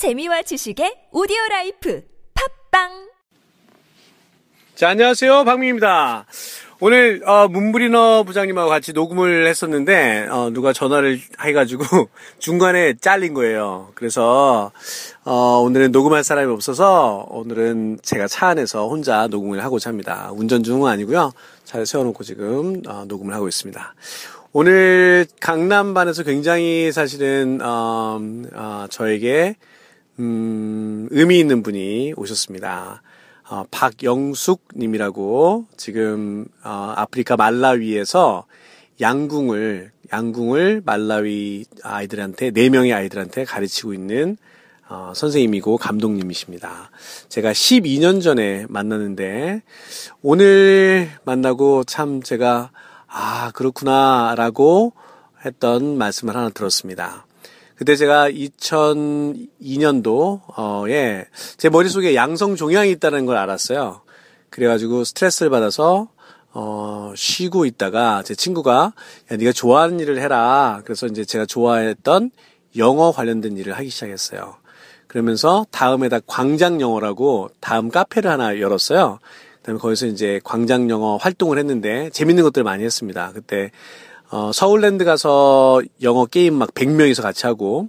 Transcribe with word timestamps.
재미와 0.00 0.40
지식의 0.40 1.08
오디오 1.12 1.36
라이프 1.50 2.02
팟빵 2.70 3.10
자, 4.74 4.88
안녕하세요. 4.88 5.44
박민입니다. 5.44 6.24
오늘, 6.80 7.20
어, 7.26 7.48
문브리너 7.48 8.22
부장님하고 8.22 8.70
같이 8.70 8.94
녹음을 8.94 9.46
했었는데, 9.46 10.28
어, 10.30 10.48
누가 10.54 10.72
전화를 10.72 11.20
해가지고 11.44 11.84
중간에 12.40 12.94
잘린 12.94 13.34
거예요. 13.34 13.92
그래서, 13.94 14.72
어, 15.26 15.60
오늘은 15.62 15.92
녹음할 15.92 16.24
사람이 16.24 16.50
없어서 16.50 17.26
오늘은 17.28 17.98
제가 18.00 18.26
차 18.26 18.48
안에서 18.48 18.88
혼자 18.88 19.26
녹음을 19.26 19.62
하고자 19.62 19.90
합니다. 19.90 20.30
운전 20.32 20.62
중은 20.62 20.88
아니고요. 20.88 21.30
차에 21.64 21.84
세워놓고 21.84 22.24
지금, 22.24 22.80
어, 22.88 23.04
녹음을 23.06 23.34
하고 23.34 23.48
있습니다. 23.48 23.94
오늘 24.54 25.26
강남반에서 25.42 26.22
굉장히 26.22 26.90
사실은, 26.90 27.60
어, 27.60 28.18
어, 28.54 28.86
저에게, 28.88 29.56
음, 30.20 31.08
의미 31.10 31.40
있는 31.40 31.62
분이 31.62 32.12
오셨습니다. 32.14 33.02
어, 33.48 33.64
박영숙 33.70 34.68
님이라고 34.76 35.66
지금 35.78 36.46
어, 36.62 36.92
아프리카 36.94 37.36
말라위에서 37.36 38.44
양궁을 39.00 39.92
양궁을 40.12 40.82
말라위 40.84 41.64
아이들한테 41.82 42.50
네 42.50 42.68
명의 42.68 42.92
아이들한테 42.92 43.44
가르치고 43.44 43.94
있는 43.94 44.36
어, 44.90 45.12
선생님이고 45.14 45.78
감독님이십니다. 45.78 46.90
제가 47.30 47.52
12년 47.52 48.22
전에 48.22 48.66
만났는데 48.68 49.62
오늘 50.20 51.08
만나고 51.24 51.84
참 51.84 52.22
제가 52.22 52.72
아 53.06 53.52
그렇구나라고 53.54 54.92
했던 55.46 55.96
말씀을 55.96 56.36
하나 56.36 56.50
들었습니다. 56.50 57.24
그때 57.80 57.96
제가 57.96 58.30
2002년도에 58.30 61.26
제 61.56 61.68
머릿속에 61.70 62.14
양성 62.14 62.54
종양이 62.54 62.90
있다는 62.90 63.24
걸 63.24 63.38
알았어요. 63.38 64.02
그래가지고 64.50 65.04
스트레스를 65.04 65.48
받아서 65.48 66.10
어, 66.52 67.14
쉬고 67.16 67.64
있다가 67.64 68.22
제 68.22 68.34
친구가 68.34 68.92
야, 69.32 69.34
네가 69.34 69.52
좋아하는 69.52 69.98
일을 69.98 70.20
해라. 70.20 70.82
그래서 70.84 71.06
이제 71.06 71.24
제가 71.24 71.46
좋아했던 71.46 72.32
영어 72.76 73.12
관련된 73.12 73.56
일을 73.56 73.72
하기 73.78 73.88
시작했어요. 73.88 74.56
그러면서 75.06 75.64
다음에다 75.70 76.20
광장 76.26 76.82
영어라고 76.82 77.48
다음 77.60 77.88
카페를 77.88 78.30
하나 78.30 78.60
열었어요. 78.60 79.20
그다음에 79.60 79.78
거기서 79.78 80.04
이제 80.04 80.38
광장 80.44 80.90
영어 80.90 81.16
활동을 81.16 81.56
했는데 81.56 82.10
재밌는 82.10 82.42
것들 82.42 82.62
많이 82.62 82.84
했습니다. 82.84 83.32
그때 83.32 83.70
어, 84.32 84.52
서울랜드 84.52 85.04
가서 85.04 85.82
영어 86.02 86.24
게임 86.24 86.54
막 86.54 86.72
100명이서 86.72 87.20
같이 87.20 87.46
하고, 87.46 87.88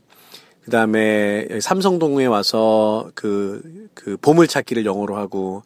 그 0.64 0.72
다음에 0.72 1.48
삼성동에 1.62 2.26
와서 2.26 3.12
그, 3.14 3.62
그 3.94 4.18
보물찾기를 4.18 4.84
영어로 4.86 5.18
하고, 5.18 5.64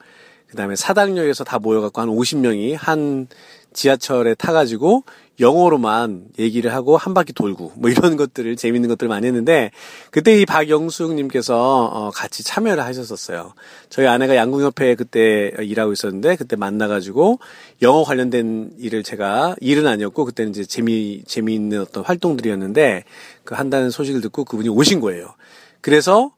그 0.47 0.57
다음에 0.57 0.75
사당역에서 0.75 1.45
다 1.45 1.59
모여갖고 1.59 2.01
한 2.01 2.09
50명이 2.09 2.75
한 2.77 3.27
지하철에 3.71 4.35
타가지고 4.35 5.03
영어로만 5.39 6.27
얘기를 6.39 6.73
하고 6.73 6.97
한 6.97 7.13
바퀴 7.13 7.33
돌고 7.33 7.73
뭐 7.75 7.89
이런 7.89 8.15
것들을 8.17 8.55
재밌는 8.55 8.89
것들 8.89 9.05
을 9.05 9.09
많이 9.09 9.27
했는데 9.27 9.71
그때 10.11 10.39
이 10.39 10.45
박영숙님께서 10.45 11.55
어 11.93 12.11
같이 12.11 12.43
참여를 12.43 12.83
하셨었어요. 12.83 13.53
저희 13.89 14.07
아내가 14.07 14.35
양궁협회에 14.35 14.95
그때 14.95 15.51
일하고 15.59 15.91
있었는데 15.93 16.35
그때 16.37 16.55
만나가지고 16.55 17.39
영어 17.81 18.03
관련된 18.03 18.71
일을 18.77 19.03
제가 19.03 19.55
일은 19.59 19.87
아니었고 19.87 20.25
그때는 20.25 20.51
이제 20.51 20.63
재미 20.63 21.23
재미있는 21.25 21.81
어떤 21.81 22.03
활동들이었는데 22.03 23.03
그 23.43 23.55
한다는 23.55 23.89
소식을 23.89 24.21
듣고 24.21 24.45
그분이 24.45 24.69
오신 24.69 25.01
거예요. 25.01 25.35
그래서 25.81 26.31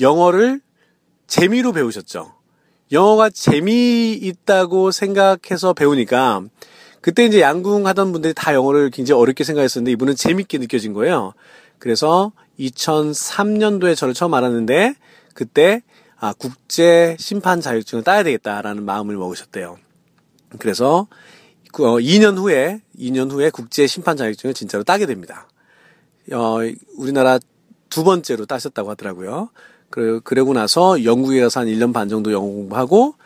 영어를 0.00 0.60
재미로 1.26 1.72
배우셨죠. 1.72 2.32
영어가 2.92 3.30
재미있다고 3.30 4.90
생각해서 4.90 5.72
배우니까 5.72 6.42
그때 7.04 7.26
이제 7.26 7.42
양궁 7.42 7.86
하던 7.86 8.12
분들이 8.12 8.32
다 8.32 8.54
영어를 8.54 8.88
굉장히 8.88 9.20
어렵게 9.20 9.44
생각했었는데 9.44 9.92
이분은 9.92 10.16
재밌게 10.16 10.56
느껴진 10.56 10.94
거예요. 10.94 11.34
그래서 11.78 12.32
2003년도에 12.58 13.94
저를 13.94 14.14
처음 14.14 14.32
알았는데 14.32 14.94
그때 15.34 15.82
아, 16.16 16.32
국제 16.32 17.14
심판 17.20 17.60
자격증을 17.60 18.04
따야 18.04 18.22
되겠다라는 18.22 18.86
마음을 18.86 19.16
먹으셨대요. 19.18 19.76
그래서 20.58 21.06
2년 21.74 22.38
어, 22.38 22.40
후에 22.40 22.80
2년 22.98 23.30
후에 23.30 23.50
국제 23.50 23.86
심판 23.86 24.16
자격증을 24.16 24.54
진짜로 24.54 24.82
따게 24.82 25.04
됩니다. 25.04 25.46
어, 26.32 26.60
우리나라 26.96 27.38
두 27.90 28.02
번째로 28.02 28.46
따셨다고 28.46 28.88
하더라고요. 28.92 29.50
그래, 29.90 30.20
그러고 30.24 30.54
나서 30.54 31.04
영국에 31.04 31.42
가서 31.42 31.60
한 31.60 31.66
1년 31.66 31.92
반 31.92 32.08
정도 32.08 32.32
영어 32.32 32.46
공부하고 32.46 33.16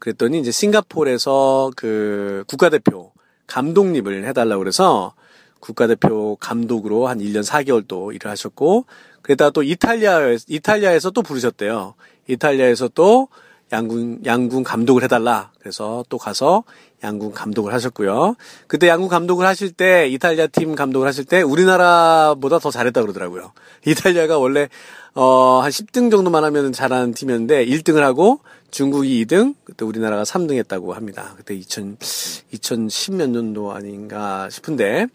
그랬더니 0.00 0.38
이제 0.38 0.50
싱가포르에서 0.50 1.70
그 1.76 2.44
국가대표 2.46 3.12
감독님을 3.52 4.24
해달라고 4.26 4.60
그래서 4.60 5.12
국가대표 5.60 6.36
감독으로 6.40 7.06
한 7.06 7.18
1년 7.18 7.44
4개월 7.44 7.84
또 7.86 8.10
일을 8.12 8.30
하셨고, 8.30 8.86
그러다가 9.20 9.50
또 9.50 9.62
이탈리아, 9.62 10.20
이탈리아에서 10.48 11.10
또 11.10 11.22
부르셨대요. 11.22 11.94
이탈리아에서 12.28 12.88
또 12.88 13.28
양궁, 13.70 14.22
양궁 14.24 14.64
감독을 14.64 15.02
해달라. 15.04 15.52
그래서 15.60 16.02
또 16.08 16.18
가서 16.18 16.64
양궁 17.04 17.32
감독을 17.32 17.72
하셨고요. 17.74 18.36
그때 18.66 18.88
양궁 18.88 19.08
감독을 19.08 19.46
하실 19.46 19.70
때, 19.70 20.08
이탈리아 20.08 20.46
팀 20.46 20.74
감독을 20.74 21.06
하실 21.06 21.24
때 21.24 21.42
우리나라보다 21.42 22.58
더 22.58 22.70
잘했다 22.70 23.02
그러더라고요. 23.02 23.52
이탈리아가 23.86 24.38
원래, 24.38 24.68
어, 25.14 25.60
한 25.62 25.70
10등 25.70 26.10
정도만 26.10 26.42
하면 26.44 26.72
잘하는 26.72 27.12
팀이었는데 27.12 27.66
1등을 27.66 28.00
하고 28.00 28.40
중국이 28.72 29.24
2등, 29.24 29.54
그때 29.64 29.84
우리나라가 29.84 30.24
3등 30.24 30.56
했다고 30.56 30.94
합니다. 30.94 31.34
그때 31.36 31.54
2000, 31.54 31.98
2010몇 31.98 33.30
년도 33.30 33.70
아닌가 33.72 34.48
싶은데, 34.50 35.06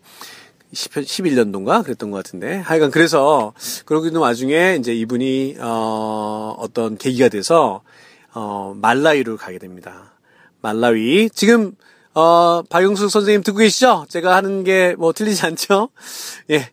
10, 0.74 0.92
11년도인가 0.92 1.84
그랬던 1.84 2.12
것 2.12 2.18
같은데 2.18 2.58
하여간 2.58 2.92
그래서 2.92 3.54
그러고 3.86 4.06
있는 4.06 4.20
와중에 4.22 4.76
이제 4.80 4.94
이분이 4.94 5.56
어 5.62 6.56
어떤 6.60 6.98
계기가 6.98 7.30
돼서 7.30 7.82
어 8.34 8.76
말라위로 8.76 9.38
가게 9.38 9.60
됩니다. 9.60 10.14
말라위 10.62 11.30
지금 11.34 11.72
어 12.14 12.64
박영숙 12.70 13.10
선생님 13.10 13.44
듣고 13.44 13.60
계시죠? 13.60 14.08
제가 14.10 14.36
하는 14.36 14.64
게 14.66 14.96
뭐 14.98 15.14
틀리지 15.14 15.46
않죠? 15.46 15.90
예. 16.52 16.70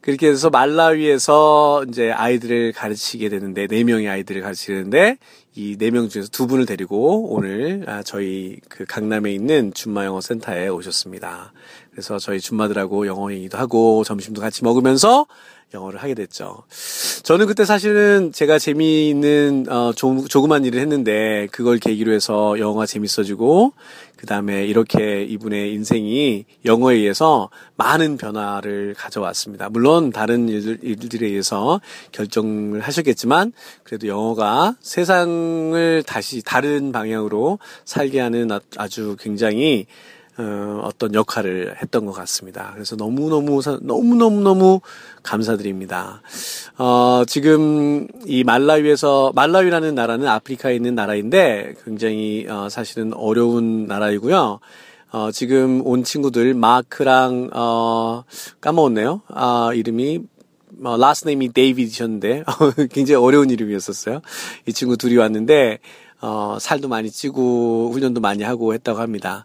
그렇게 0.00 0.28
해서 0.28 0.48
말라위에서 0.50 1.84
이제 1.88 2.10
아이들을 2.10 2.72
가르치게 2.72 3.28
되는데 3.28 3.66
네 3.66 3.84
명의 3.84 4.08
아이들을 4.08 4.40
가르치는데 4.42 5.18
이 5.58 5.76
네 5.76 5.90
명 5.90 6.08
중에서 6.08 6.28
두 6.30 6.46
분을 6.46 6.66
데리고 6.66 7.32
오늘 7.34 7.84
아, 7.88 8.04
저희 8.04 8.60
그 8.68 8.84
강남에 8.84 9.32
있는 9.32 9.72
준마 9.74 10.04
영어 10.04 10.20
센터에 10.20 10.68
오셨습니다. 10.68 11.52
그래서 11.90 12.20
저희 12.20 12.38
준마들하고 12.40 13.08
영어 13.08 13.32
얘기도 13.32 13.58
하고 13.58 14.04
점심도 14.04 14.40
같이 14.40 14.62
먹으면서 14.62 15.26
영어를 15.74 16.02
하게 16.02 16.14
됐죠. 16.14 16.62
저는 17.22 17.46
그때 17.46 17.64
사실은 17.64 18.32
제가 18.32 18.58
재미있는 18.58 19.66
어, 19.68 19.92
조, 19.94 20.26
조그만 20.26 20.64
일을 20.64 20.80
했는데 20.80 21.46
그걸 21.52 21.78
계기로 21.78 22.12
해서 22.12 22.58
영어가 22.58 22.86
재밌어지고 22.86 23.72
그 24.16 24.26
다음에 24.26 24.66
이렇게 24.66 25.22
이분의 25.22 25.72
인생이 25.74 26.44
영어에 26.64 26.96
의해서 26.96 27.50
많은 27.76 28.16
변화를 28.16 28.94
가져왔습니다. 28.96 29.68
물론 29.68 30.10
다른 30.10 30.48
일들, 30.48 30.78
일들에 30.82 31.26
의해서 31.26 31.80
결정을 32.12 32.80
하셨겠지만 32.80 33.52
그래도 33.84 34.08
영어가 34.08 34.74
세상을 34.80 36.02
다시 36.04 36.42
다른 36.42 36.90
방향으로 36.90 37.58
살게 37.84 38.18
하는 38.20 38.48
아주 38.76 39.16
굉장히 39.20 39.86
어, 40.38 40.80
어떤 40.84 41.14
역할을 41.14 41.74
했던 41.82 42.06
것 42.06 42.12
같습니다. 42.12 42.70
그래서 42.74 42.94
너무너무, 42.94 43.60
너무너무너무 43.82 44.80
감사드립니다. 45.22 46.22
어, 46.78 47.24
지금 47.26 48.06
이 48.24 48.44
말라위에서, 48.44 49.32
말라위라는 49.34 49.96
나라는 49.96 50.28
아프리카에 50.28 50.76
있는 50.76 50.94
나라인데 50.94 51.74
굉장히, 51.84 52.46
어, 52.48 52.68
사실은 52.68 53.12
어려운 53.14 53.86
나라이고요. 53.86 54.60
어, 55.10 55.30
지금 55.32 55.84
온 55.84 56.04
친구들, 56.04 56.54
마크랑, 56.54 57.50
어, 57.54 58.24
까먹었네요. 58.60 59.22
아, 59.28 59.70
이름이, 59.74 60.20
어, 60.84 60.96
last 60.98 61.26
name이 61.28 61.52
데이비드셨는데, 61.52 62.44
굉장히 62.92 63.16
어려운 63.16 63.50
이름이었었어요. 63.50 64.20
이 64.66 64.72
친구 64.72 64.96
둘이 64.96 65.16
왔는데, 65.16 65.78
어, 66.20 66.58
살도 66.60 66.88
많이 66.88 67.10
찌고 67.10 67.90
훈련도 67.92 68.20
많이 68.20 68.42
하고 68.42 68.74
했다고 68.74 69.00
합니다. 69.00 69.44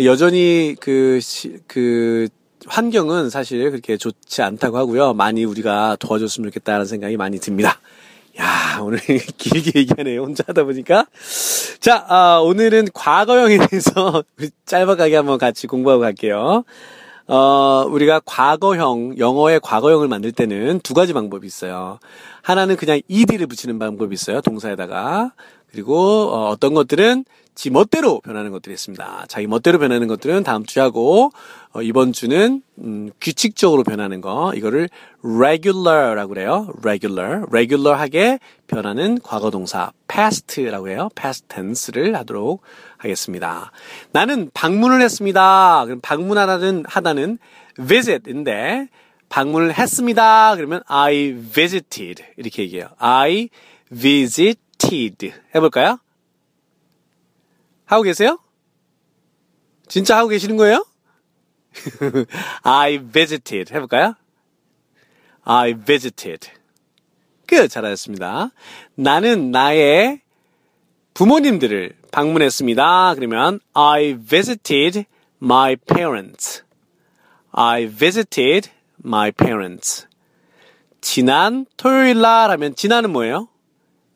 여전히 0.00 0.74
그, 0.80 1.20
시, 1.20 1.58
그, 1.66 2.28
환경은 2.66 3.30
사실 3.30 3.70
그렇게 3.70 3.96
좋지 3.96 4.42
않다고 4.42 4.78
하고요. 4.78 5.14
많이 5.14 5.44
우리가 5.44 5.96
도와줬으면 6.00 6.50
좋겠다는 6.50 6.86
생각이 6.86 7.16
많이 7.16 7.38
듭니다. 7.38 7.80
야, 8.40 8.78
오늘 8.80 8.98
길게 9.38 9.80
얘기하네요. 9.80 10.22
혼자 10.22 10.44
하다 10.46 10.64
보니까. 10.64 11.06
자, 11.80 12.04
아, 12.08 12.40
오늘은 12.42 12.88
과거형에 12.94 13.58
대해서 13.68 14.22
짧아가게 14.66 15.16
한번 15.16 15.38
같이 15.38 15.66
공부하고 15.66 16.02
갈게요. 16.02 16.64
어, 17.26 17.84
우리가 17.90 18.20
과거형, 18.24 19.18
영어의 19.18 19.60
과거형을 19.60 20.08
만들 20.08 20.32
때는 20.32 20.80
두 20.80 20.94
가지 20.94 21.12
방법이 21.12 21.46
있어요. 21.46 21.98
하나는 22.42 22.76
그냥 22.76 23.00
ed를 23.08 23.46
붙이는 23.46 23.78
방법이 23.78 24.14
있어요. 24.14 24.40
동사에다가. 24.40 25.32
그리고 25.70 26.30
어, 26.32 26.48
어떤 26.48 26.74
것들은 26.74 27.24
지 27.58 27.70
멋대로 27.70 28.20
변하는 28.20 28.52
것들이 28.52 28.72
있습니다. 28.74 29.24
자기 29.26 29.48
멋대로 29.48 29.80
변하는 29.80 30.06
것들은 30.06 30.44
다음 30.44 30.64
주에 30.64 30.80
하고 30.80 31.32
어, 31.72 31.82
이번 31.82 32.12
주는 32.12 32.62
음, 32.78 33.10
규칙적으로 33.20 33.82
변하는 33.82 34.20
거 34.20 34.52
이거를 34.54 34.88
regular라고 35.24 36.28
그래요. 36.28 36.68
regular, 36.84 37.46
regular하게 37.50 38.38
변하는 38.68 39.18
과거 39.24 39.50
동사 39.50 39.90
past라고 40.06 40.88
해요. 40.88 41.08
past 41.16 41.48
tense를 41.48 42.14
하도록 42.14 42.62
하겠습니다. 42.96 43.72
나는 44.12 44.52
방문을 44.54 45.02
했습니다. 45.02 45.82
그럼 45.84 45.98
방문하다는 46.00 46.84
하다는 46.86 47.38
visit인데 47.88 48.86
방문을 49.30 49.76
했습니다. 49.76 50.54
그러면 50.54 50.82
I 50.86 51.34
visited 51.52 52.22
이렇게 52.36 52.62
얘기해요. 52.62 52.90
I 52.98 53.48
visited 54.88 55.34
해볼까요? 55.54 55.98
하고 57.84 58.02
계세요? 58.02 58.38
진짜 59.86 60.18
하고 60.18 60.28
계시는 60.28 60.56
거예요? 60.56 60.84
I 62.62 62.98
visited. 62.98 63.72
해볼까요? 63.72 64.14
I 65.44 65.74
visited. 65.74 66.50
끝. 67.46 67.68
잘하셨습니다. 67.68 68.50
나는 68.94 69.50
나의 69.50 70.20
부모님들을 71.14 71.96
방문했습니다. 72.12 73.14
그러면 73.14 73.60
I 73.72 74.18
visited 74.18 75.04
my 75.42 75.76
parents. 75.76 76.64
I 77.52 77.88
visited 77.88 78.70
my 79.04 79.32
parents. 79.32 80.06
지난 81.00 81.64
토요일 81.76 82.20
날 82.20 82.50
하면 82.50 82.74
지난은 82.74 83.10
뭐예요? 83.10 83.48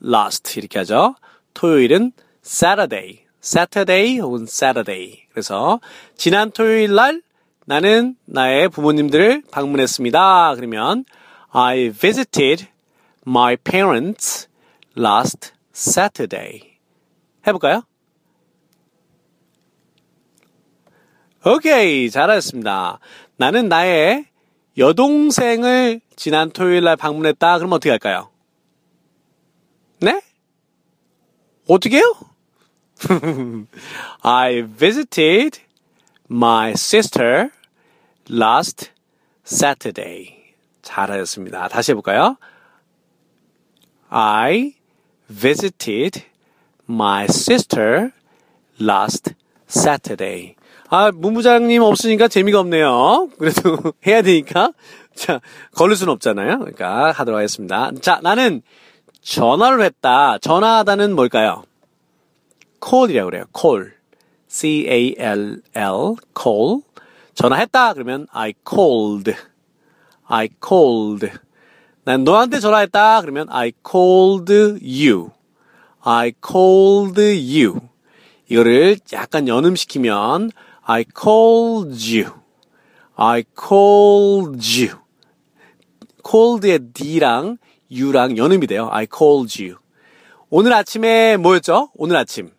Last 0.04 0.58
이렇게 0.58 0.80
하죠. 0.80 1.14
토요일은 1.54 2.12
Saturday. 2.44 3.24
Saturday 3.42 4.18
혹은 4.18 4.42
Saturday. 4.42 5.26
그래서 5.30 5.80
지난 6.16 6.50
토요일 6.50 6.94
날 6.94 7.22
나는 7.66 8.16
나의 8.24 8.68
부모님들을 8.68 9.44
방문했습니다. 9.50 10.54
그러면 10.56 11.04
I 11.50 11.90
visited 11.90 12.68
my 13.26 13.56
parents 13.56 14.48
last 14.96 15.52
Saturday. 15.74 16.78
해볼까요? 17.46 17.82
오케이, 21.44 22.08
잘하셨습니다. 22.10 23.00
나는 23.36 23.68
나의 23.68 24.26
여동생을 24.78 26.00
지난 26.14 26.50
토요일 26.50 26.84
날 26.84 26.96
방문했다. 26.96 27.58
그럼 27.58 27.72
어떻게 27.72 27.90
할까요? 27.90 28.31
네? 30.02 30.20
어떻게 31.68 31.98
해요? 31.98 32.14
I 34.22 34.62
visited 34.62 35.60
my 36.30 36.70
sister 36.70 37.50
last 38.28 38.90
Saturday. 39.46 40.54
잘하셨습니다. 40.82 41.68
다시 41.68 41.92
해볼까요? 41.92 42.36
I 44.08 44.74
visited 45.28 46.24
my 46.88 47.24
sister 47.24 48.10
last 48.80 49.34
Saturday. 49.68 50.56
아, 50.88 51.10
문부장님 51.12 51.80
없으니까 51.80 52.28
재미가 52.28 52.60
없네요. 52.60 53.30
그래도 53.38 53.94
해야 54.06 54.20
되니까. 54.22 54.72
자, 55.14 55.40
걸을 55.74 55.96
수는 55.96 56.12
없잖아요. 56.12 56.58
그러니까 56.58 57.12
하도록 57.12 57.38
하겠습니다. 57.38 57.90
자, 58.00 58.20
나는 58.22 58.62
전화를 59.22 59.82
했다. 59.82 60.38
전화하다는 60.38 61.14
뭘까요? 61.14 61.64
call이라고 62.84 63.30
그래요. 63.30 63.44
call. 63.56 63.92
C-A-L-L, 64.48 66.16
call. 66.38 66.82
전화했다. 67.34 67.94
그러면 67.94 68.26
I 68.32 68.52
called. 68.68 69.34
I 70.26 70.48
called. 70.62 71.30
난 72.04 72.24
너한테 72.24 72.58
전화했다. 72.60 73.20
그러면 73.22 73.46
I 73.48 73.72
called 73.88 74.52
you. 74.52 75.30
I 76.02 76.32
called 76.44 77.20
you. 77.20 77.80
이거를 78.48 78.98
약간 79.12 79.48
연음시키면 79.48 80.50
I 80.82 81.04
called 81.18 82.20
you. 82.20 82.34
I 83.14 83.44
called 83.56 84.88
you. 84.90 85.00
called의 86.28 86.92
D랑 86.92 87.58
U랑 87.92 88.36
연음이 88.38 88.66
돼요. 88.66 88.88
I 88.90 89.06
called 89.06 89.62
you. 89.62 89.76
오늘 90.50 90.72
아침에 90.72 91.36
뭐였죠? 91.36 91.90
오늘 91.94 92.16
아침. 92.16 92.50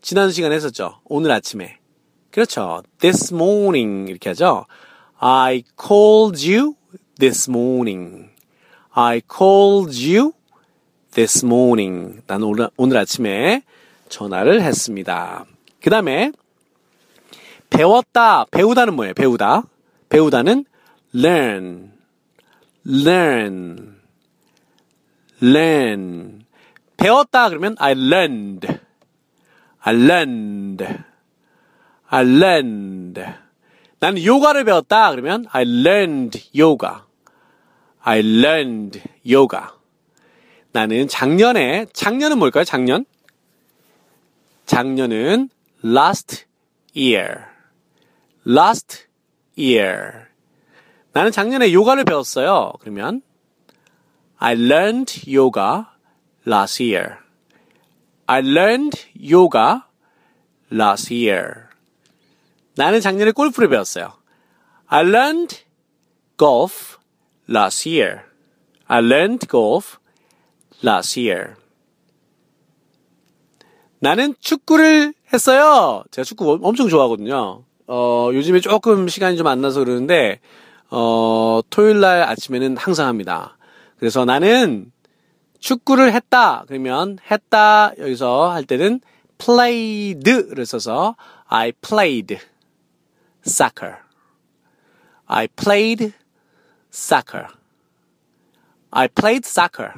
지난 0.00 0.30
시간에 0.30 0.54
했었죠. 0.54 1.00
오늘 1.04 1.30
아침에. 1.30 1.78
그렇죠. 2.30 2.82
This 2.98 3.32
morning 3.32 4.10
이렇게 4.10 4.30
하죠. 4.30 4.66
I 5.18 5.62
called 5.80 6.50
you 6.50 6.74
this 7.18 7.48
morning. 7.48 8.30
I 8.90 9.22
called 9.30 9.96
you 10.16 10.32
this 11.12 11.44
morning. 11.44 12.20
나는 12.26 12.46
오늘, 12.46 12.70
오늘 12.76 12.96
아침에 12.96 13.62
전화를 14.08 14.62
했습니다. 14.62 15.46
그 15.80 15.90
다음에 15.90 16.32
배웠다. 17.70 18.46
배우다는 18.50 18.94
뭐예요? 18.94 19.14
배우다. 19.14 19.64
배우다는 20.08 20.64
learn. 21.14 21.92
learn. 22.86 24.01
Learn. 25.42 26.44
배웠다 26.96 27.48
그러면 27.48 27.74
I 27.78 27.92
learned. 27.92 28.66
I 29.80 29.94
learned. 29.94 30.84
I 32.06 32.24
learned. 32.24 33.20
나는 33.98 34.24
요가를 34.24 34.64
배웠다 34.64 35.10
그러면 35.10 35.46
I 35.50 35.62
learned 35.62 36.50
yoga. 36.58 37.02
I 38.00 38.20
learned 38.20 39.02
yoga. 39.26 39.66
나는 40.72 41.08
작년에 41.08 41.86
작년은 41.92 42.38
뭘까요? 42.38 42.64
작년? 42.64 43.04
작년은 44.66 45.50
last 45.84 46.46
year. 46.96 47.44
last 48.46 49.06
year. 49.58 50.26
나는 51.12 51.30
작년에 51.30 51.72
요가를 51.72 52.04
배웠어요. 52.04 52.72
그러면 52.80 53.22
I 54.44 54.54
learned 54.56 55.22
yoga 55.24 55.86
last 56.44 56.82
year. 56.82 57.18
I 58.26 58.40
learned 58.40 59.06
yoga 59.14 59.84
last 60.68 61.14
year. 61.14 61.68
나는 62.74 63.00
작년에 63.00 63.30
골프를 63.30 63.68
배웠어요. 63.68 64.14
I 64.88 65.04
learned 65.06 65.62
golf 66.36 66.98
last 67.48 67.88
year. 67.88 68.22
I 68.88 68.98
learned 68.98 69.46
golf 69.46 69.98
last 70.82 71.20
year. 71.20 71.54
나는 74.00 74.34
축구를 74.40 75.14
했어요. 75.32 76.02
제가 76.10 76.24
축구 76.24 76.58
엄청 76.62 76.88
좋아하거든요. 76.88 77.62
어, 77.86 78.30
요즘에 78.32 78.58
조금 78.58 79.06
시간이 79.06 79.36
좀 79.36 79.46
안 79.46 79.60
나서 79.60 79.78
그러는데, 79.84 80.40
어, 80.90 81.60
토요일 81.70 82.00
날 82.00 82.22
아침에는 82.24 82.76
항상 82.76 83.06
합니다. 83.06 83.56
그래서 84.02 84.24
나는 84.24 84.90
축구를 85.60 86.12
했다. 86.12 86.64
그러면 86.66 87.18
했다 87.30 87.92
여기서 87.98 88.50
할 88.50 88.64
때는 88.64 89.00
played를 89.38 90.66
써서 90.66 91.14
I 91.46 91.70
played 91.70 92.40
soccer. 93.46 93.98
I 95.26 95.46
played 95.46 96.14
soccer. 96.92 97.46
I 98.90 99.06
played 99.06 99.46
soccer. 99.48 99.92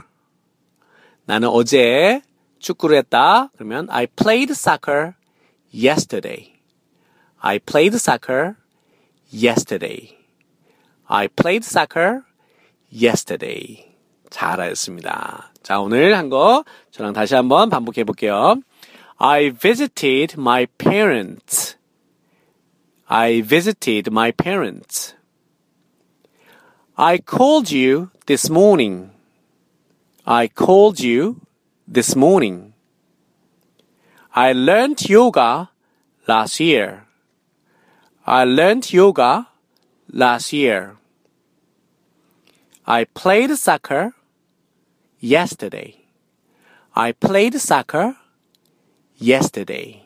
나는 1.25 1.49
어제 1.49 2.21
축구를 2.59 2.99
했다. 2.99 3.49
그러면 3.55 3.87
I 3.89 4.07
played 4.07 4.53
soccer 4.53 5.15
yesterday. 5.75 6.53
I 7.39 7.59
played 7.59 7.95
soccer 7.97 8.57
yesterday. 9.33 10.19
I 11.07 11.27
played 11.27 11.65
soccer 11.65 12.21
yesterday. 12.93 13.94
잘하셨습니다. 14.30 15.52
자, 15.64 15.80
오늘 15.80 16.16
한 16.18 16.30
거 16.30 16.64
저랑 16.92 17.14
다시 17.14 17.36
한번 17.36 17.70
반복해 17.70 18.04
볼게요. 18.04 18.62
I 19.18 19.52
visited 19.52 20.36
my 20.38 20.66
parents. 20.78 21.78
I 23.08 23.42
visited 23.42 24.10
my 24.12 24.32
parents. 24.32 25.16
I 26.96 27.18
called 27.20 27.76
you 27.76 28.10
this 28.28 28.52
morning. 28.52 29.12
I 30.26 30.48
called 30.48 31.04
you 31.04 31.38
this 31.92 32.16
morning. 32.16 32.74
I 34.32 34.54
learned 34.54 35.10
yoga 35.12 35.70
last 36.28 36.62
year. 36.62 37.06
I 38.26 38.46
learned 38.46 38.94
yoga 38.94 39.48
last 40.14 40.54
year. 40.54 40.98
I 42.87 43.05
played 43.05 43.53
soccer 43.53 44.11
yesterday. 45.23 45.97
I 46.93 47.13
played 47.13 47.57
soccer 47.57 48.15
yesterday. 49.21 50.03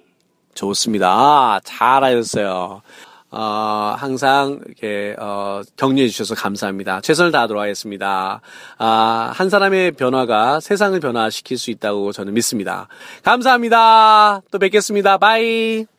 좋습니다. 0.54 1.60
잘 1.64 2.04
하셨어요. 2.04 2.82
어, 3.30 3.94
항상 3.98 4.60
이렇게 4.64 5.14
어, 5.18 5.60
격려해 5.76 6.08
주셔서 6.08 6.34
감사합니다. 6.34 7.00
최선을 7.02 7.30
다하도록 7.30 7.62
하겠습니다. 7.62 8.40
아, 8.78 9.32
한 9.34 9.50
사람의 9.50 9.92
변화가 9.92 10.60
세상을 10.60 10.98
변화시킬 11.00 11.58
수 11.58 11.70
있다고 11.70 12.12
저는 12.12 12.32
믿습니다. 12.34 12.88
감사합니다. 13.22 14.42
또 14.50 14.58
뵙겠습니다. 14.58 15.18
바이. 15.18 15.97